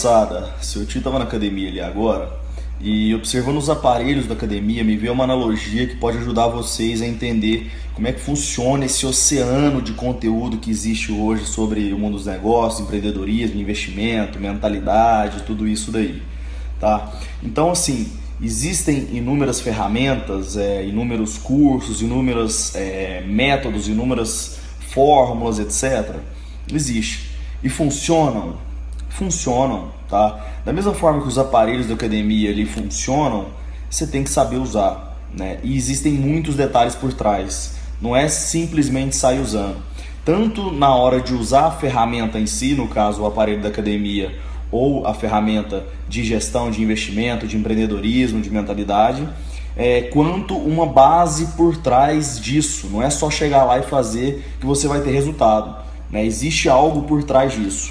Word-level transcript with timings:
passada, 0.00 0.48
seu 0.62 0.86
tio 0.86 0.96
estava 0.96 1.18
na 1.18 1.26
academia 1.26 1.68
ali 1.68 1.78
agora 1.78 2.32
e 2.80 3.14
observando 3.14 3.58
os 3.58 3.68
aparelhos 3.68 4.26
da 4.26 4.32
academia, 4.32 4.82
me 4.82 4.96
veio 4.96 5.12
uma 5.12 5.24
analogia 5.24 5.86
que 5.86 5.96
pode 5.96 6.16
ajudar 6.16 6.48
vocês 6.48 7.02
a 7.02 7.06
entender 7.06 7.70
como 7.92 8.08
é 8.08 8.12
que 8.12 8.20
funciona 8.20 8.86
esse 8.86 9.04
oceano 9.04 9.82
de 9.82 9.92
conteúdo 9.92 10.56
que 10.56 10.70
existe 10.70 11.12
hoje 11.12 11.44
sobre 11.44 11.92
o 11.92 11.98
mundo 11.98 12.16
dos 12.16 12.24
negócios, 12.24 12.80
empreendedorismo, 12.80 13.60
investimento, 13.60 14.40
mentalidade, 14.40 15.42
tudo 15.42 15.68
isso 15.68 15.92
daí, 15.92 16.22
tá? 16.80 17.12
Então, 17.42 17.70
assim, 17.70 18.10
existem 18.42 19.06
inúmeras 19.12 19.60
ferramentas, 19.60 20.56
é, 20.56 20.82
inúmeros 20.82 21.36
cursos, 21.36 22.00
inúmeros 22.00 22.74
é, 22.74 23.22
métodos, 23.26 23.86
inúmeras 23.86 24.60
fórmulas, 24.88 25.58
etc. 25.58 26.16
Existe 26.72 27.28
e 27.62 27.68
funcionam, 27.68 28.56
funcionam 29.10 30.00
tá? 30.10 30.44
Da 30.64 30.72
mesma 30.72 30.92
forma 30.92 31.22
que 31.22 31.28
os 31.28 31.38
aparelhos 31.38 31.86
da 31.86 31.94
academia 31.94 32.50
ali 32.50 32.66
funcionam, 32.66 33.46
você 33.88 34.06
tem 34.06 34.24
que 34.24 34.30
saber 34.30 34.56
usar, 34.56 35.16
né? 35.32 35.60
E 35.62 35.76
existem 35.76 36.12
muitos 36.12 36.56
detalhes 36.56 36.94
por 36.94 37.12
trás. 37.12 37.76
Não 38.02 38.14
é 38.14 38.28
simplesmente 38.28 39.14
sair 39.14 39.40
usando. 39.40 39.76
Tanto 40.24 40.70
na 40.72 40.94
hora 40.94 41.20
de 41.20 41.32
usar 41.32 41.66
a 41.66 41.70
ferramenta 41.70 42.38
em 42.38 42.46
si, 42.46 42.74
no 42.74 42.88
caso 42.88 43.22
o 43.22 43.26
aparelho 43.26 43.62
da 43.62 43.68
academia 43.68 44.34
ou 44.70 45.06
a 45.06 45.14
ferramenta 45.14 45.84
de 46.08 46.22
gestão 46.22 46.70
de 46.70 46.82
investimento, 46.82 47.46
de 47.46 47.56
empreendedorismo, 47.56 48.40
de 48.40 48.50
mentalidade, 48.50 49.28
é, 49.76 50.02
quanto 50.02 50.56
uma 50.56 50.86
base 50.86 51.46
por 51.56 51.76
trás 51.76 52.38
disso. 52.40 52.88
Não 52.88 53.02
é 53.02 53.10
só 53.10 53.30
chegar 53.30 53.64
lá 53.64 53.78
e 53.78 53.82
fazer 53.82 54.44
que 54.60 54.66
você 54.66 54.86
vai 54.86 55.00
ter 55.00 55.10
resultado. 55.10 55.74
Né? 56.10 56.24
Existe 56.24 56.68
algo 56.68 57.02
por 57.02 57.24
trás 57.24 57.52
disso. 57.52 57.90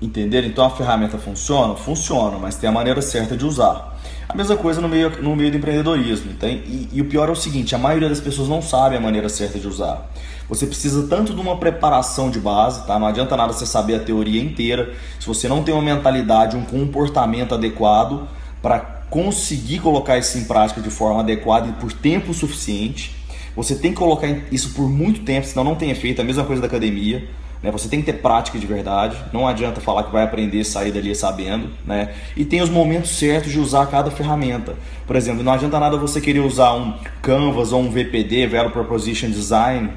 Entenderam? 0.00 0.48
Então 0.48 0.64
a 0.64 0.70
ferramenta 0.70 1.18
funciona? 1.18 1.74
Funciona, 1.74 2.38
mas 2.38 2.56
tem 2.56 2.68
a 2.68 2.72
maneira 2.72 3.00
certa 3.00 3.36
de 3.36 3.44
usar. 3.44 3.98
A 4.28 4.34
mesma 4.34 4.56
coisa 4.56 4.80
no 4.80 4.88
meio, 4.88 5.22
no 5.22 5.36
meio 5.36 5.50
do 5.50 5.56
empreendedorismo. 5.56 6.34
Tem? 6.34 6.56
E, 6.66 6.88
e 6.92 7.00
o 7.00 7.04
pior 7.04 7.28
é 7.28 7.32
o 7.32 7.36
seguinte: 7.36 7.74
a 7.74 7.78
maioria 7.78 8.08
das 8.08 8.20
pessoas 8.20 8.48
não 8.48 8.60
sabe 8.60 8.96
a 8.96 9.00
maneira 9.00 9.28
certa 9.28 9.58
de 9.58 9.66
usar. 9.66 10.10
Você 10.48 10.66
precisa 10.66 11.06
tanto 11.08 11.32
de 11.32 11.40
uma 11.40 11.56
preparação 11.56 12.30
de 12.30 12.38
base, 12.38 12.86
tá? 12.86 12.98
Não 12.98 13.06
adianta 13.06 13.36
nada 13.36 13.52
você 13.52 13.64
saber 13.64 13.94
a 13.94 14.00
teoria 14.00 14.42
inteira 14.42 14.92
se 15.18 15.26
você 15.26 15.48
não 15.48 15.62
tem 15.62 15.74
uma 15.74 15.82
mentalidade, 15.82 16.56
um 16.56 16.64
comportamento 16.64 17.54
adequado 17.54 18.28
para 18.60 18.78
conseguir 19.08 19.78
colocar 19.78 20.18
isso 20.18 20.36
em 20.36 20.44
prática 20.44 20.80
de 20.80 20.90
forma 20.90 21.20
adequada 21.20 21.68
e 21.68 21.72
por 21.72 21.92
tempo 21.92 22.34
suficiente. 22.34 23.14
Você 23.56 23.76
tem 23.76 23.92
que 23.92 23.98
colocar 23.98 24.28
isso 24.50 24.74
por 24.74 24.88
muito 24.88 25.20
tempo, 25.20 25.46
senão 25.46 25.64
não 25.64 25.76
tem 25.76 25.90
efeito. 25.90 26.20
A 26.20 26.24
mesma 26.24 26.44
coisa 26.44 26.60
da 26.60 26.66
academia. 26.66 27.28
Né? 27.64 27.70
Você 27.70 27.88
tem 27.88 28.00
que 28.00 28.04
ter 28.04 28.20
prática 28.20 28.58
de 28.58 28.66
verdade. 28.66 29.16
Não 29.32 29.48
adianta 29.48 29.80
falar 29.80 30.02
que 30.02 30.12
vai 30.12 30.22
aprender 30.22 30.60
e 30.60 30.64
sair 30.66 30.92
dali 30.92 31.14
sabendo. 31.14 31.70
Né? 31.86 32.10
E 32.36 32.44
tem 32.44 32.60
os 32.60 32.68
momentos 32.68 33.12
certos 33.12 33.50
de 33.50 33.58
usar 33.58 33.86
cada 33.86 34.10
ferramenta. 34.10 34.74
Por 35.06 35.16
exemplo, 35.16 35.42
não 35.42 35.50
adianta 35.50 35.80
nada 35.80 35.96
você 35.96 36.20
querer 36.20 36.40
usar 36.40 36.74
um 36.74 36.92
Canvas 37.22 37.72
ou 37.72 37.80
um 37.80 37.90
VPD, 37.90 38.48
Value 38.48 38.70
Proposition 38.70 39.30
Design, 39.30 39.90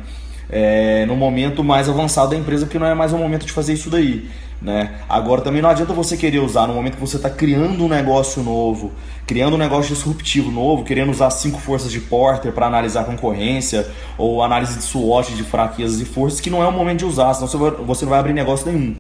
é, 0.50 1.06
no 1.08 1.18
momento 1.18 1.62
mais 1.62 1.90
avançado 1.90 2.30
da 2.30 2.38
empresa, 2.38 2.66
porque 2.66 2.80
não 2.80 2.88
é 2.88 2.94
mais 2.94 3.12
o 3.12 3.18
momento 3.18 3.46
de 3.46 3.52
fazer 3.52 3.74
isso 3.74 3.90
daí. 3.90 4.30
Né? 4.60 5.00
Agora 5.08 5.42
também 5.42 5.62
não 5.62 5.70
adianta 5.70 5.94
você 5.94 6.18
querer 6.18 6.40
usar 6.40 6.66
no 6.66 6.74
momento 6.74 6.96
que 6.96 7.02
você 7.02 7.18
está 7.18 7.30
criando 7.30 7.86
um 7.86 7.88
negócio 7.88 8.42
novo, 8.42 8.92
criando 9.28 9.54
um 9.54 9.58
negócio 9.58 9.94
disruptivo 9.94 10.50
novo, 10.50 10.84
querendo 10.84 11.12
usar 11.12 11.30
cinco 11.30 11.60
forças 11.60 11.92
de 11.92 12.00
Porter 12.00 12.52
para 12.52 12.66
analisar 12.66 13.02
a 13.02 13.06
concorrência 13.06 13.88
ou 14.18 14.42
análise 14.42 14.76
de 14.76 14.84
SWOT 14.84 15.36
de 15.36 15.44
fraquezas 15.44 16.02
e 16.02 16.06
forças, 16.06 16.42
que 16.42 16.50
não 16.50 16.64
é 16.64 16.68
o 16.68 16.72
momento 16.72 17.00
de 17.00 17.06
usar, 17.06 17.36
senão 17.36 17.48
você 17.86 18.06
não 18.06 18.10
vai 18.10 18.20
abrir 18.20 18.34
negócio 18.34 18.72
nenhum. 18.72 18.96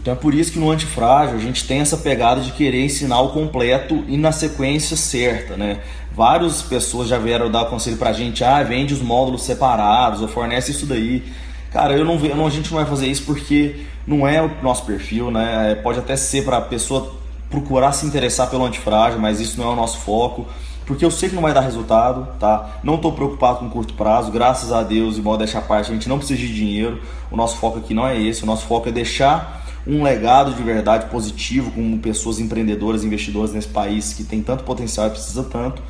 Então 0.00 0.14
é 0.14 0.16
por 0.16 0.34
isso 0.34 0.52
que 0.52 0.58
no 0.58 0.70
antifrágil 0.70 1.36
a 1.36 1.40
gente 1.40 1.66
tem 1.66 1.80
essa 1.80 1.96
pegada 1.96 2.40
de 2.40 2.52
querer 2.52 2.84
ensinar 2.84 3.20
o 3.20 3.32
completo 3.32 4.02
e 4.08 4.16
na 4.16 4.32
sequência 4.32 4.96
certa, 4.96 5.56
né? 5.56 5.82
Várias 6.12 6.62
pessoas 6.62 7.06
já 7.06 7.18
vieram 7.18 7.50
dar 7.50 7.66
conselho 7.66 7.98
pra 7.98 8.12
gente, 8.12 8.42
ah, 8.42 8.62
vende 8.62 8.94
os 8.94 9.02
módulos 9.02 9.42
separados 9.42 10.22
ou 10.22 10.28
fornece 10.28 10.70
isso 10.70 10.86
daí. 10.86 11.22
Cara, 11.70 11.96
eu 11.96 12.04
não, 12.04 12.16
eu 12.24 12.46
a 12.46 12.50
gente 12.50 12.70
não 12.70 12.78
vai 12.78 12.86
fazer 12.86 13.06
isso 13.06 13.24
porque 13.24 13.84
não 14.06 14.26
é 14.26 14.42
o 14.42 14.50
nosso 14.62 14.84
perfil, 14.84 15.30
né? 15.30 15.72
É, 15.72 15.74
pode 15.76 15.98
até 15.98 16.16
ser 16.16 16.44
para 16.44 16.56
a 16.56 16.60
pessoa 16.60 17.14
procurar 17.48 17.92
se 17.92 18.06
interessar 18.06 18.50
pelo 18.50 18.64
antifrágil, 18.64 19.20
mas 19.20 19.40
isso 19.40 19.58
não 19.58 19.70
é 19.70 19.72
o 19.72 19.76
nosso 19.76 19.98
foco, 19.98 20.46
porque 20.86 21.04
eu 21.04 21.10
sei 21.10 21.28
que 21.28 21.34
não 21.34 21.42
vai 21.42 21.54
dar 21.54 21.60
resultado, 21.60 22.26
tá? 22.38 22.80
Não 22.82 22.96
estou 22.96 23.12
preocupado 23.12 23.58
com 23.58 23.70
curto 23.70 23.94
prazo, 23.94 24.32
graças 24.32 24.72
a 24.72 24.82
Deus, 24.82 25.18
e 25.18 25.20
modo 25.20 25.38
deixar 25.38 25.62
parte, 25.62 25.90
a 25.90 25.94
gente 25.94 26.08
não 26.08 26.18
precisa 26.18 26.40
de 26.40 26.52
dinheiro. 26.52 27.00
O 27.30 27.36
nosso 27.36 27.56
foco 27.58 27.78
aqui 27.78 27.94
não 27.94 28.06
é 28.06 28.20
esse, 28.20 28.42
o 28.42 28.46
nosso 28.46 28.66
foco 28.66 28.88
é 28.88 28.92
deixar 28.92 29.64
um 29.86 30.02
legado 30.02 30.52
de 30.52 30.62
verdade 30.62 31.06
positivo 31.06 31.70
com 31.70 31.98
pessoas 31.98 32.38
empreendedoras, 32.38 33.04
investidoras 33.04 33.52
nesse 33.52 33.68
país 33.68 34.12
que 34.12 34.24
tem 34.24 34.42
tanto 34.42 34.64
potencial 34.64 35.06
e 35.06 35.10
precisa 35.10 35.44
tanto. 35.44 35.82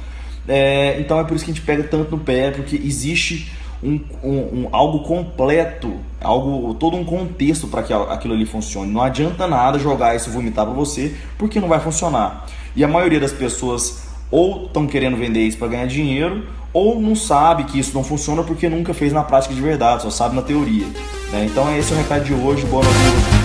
É, 0.48 0.98
então 1.00 1.18
é 1.18 1.24
por 1.24 1.34
isso 1.34 1.44
que 1.44 1.50
a 1.50 1.54
gente 1.54 1.64
pega 1.64 1.82
tanto 1.84 2.10
no 2.10 2.18
pé, 2.18 2.50
porque 2.50 2.76
existe 2.76 3.50
um, 3.82 4.00
um, 4.22 4.30
um, 4.30 4.68
algo 4.72 5.00
completo, 5.00 5.94
algo 6.20 6.74
todo 6.74 6.96
um 6.96 7.04
contexto 7.04 7.66
para 7.66 7.82
que 7.82 7.92
aquilo 7.92 8.34
ali 8.34 8.44
funcione. 8.44 8.90
Não 8.92 9.02
adianta 9.02 9.46
nada 9.46 9.78
jogar 9.78 10.14
isso 10.14 10.30
vomitar 10.30 10.66
para 10.66 10.74
você, 10.74 11.14
porque 11.38 11.60
não 11.60 11.68
vai 11.68 11.80
funcionar. 11.80 12.46
E 12.76 12.84
a 12.84 12.88
maioria 12.88 13.20
das 13.20 13.32
pessoas 13.32 14.08
ou 14.30 14.66
estão 14.66 14.86
querendo 14.86 15.16
vender 15.16 15.40
isso 15.40 15.58
para 15.58 15.68
ganhar 15.68 15.86
dinheiro, 15.86 16.46
ou 16.72 17.00
não 17.00 17.16
sabe 17.16 17.64
que 17.64 17.78
isso 17.78 17.92
não 17.94 18.04
funciona 18.04 18.42
porque 18.44 18.68
nunca 18.68 18.94
fez 18.94 19.12
na 19.12 19.24
prática 19.24 19.52
de 19.52 19.60
verdade, 19.60 20.02
só 20.02 20.10
sabe 20.10 20.36
na 20.36 20.42
teoria. 20.42 20.86
Né? 21.32 21.46
Então 21.46 21.68
é 21.68 21.78
esse 21.78 21.92
o 21.92 21.96
recado 21.96 22.24
de 22.24 22.34
hoje. 22.34 22.64
Boa 22.66 22.84
noite. 22.84 23.39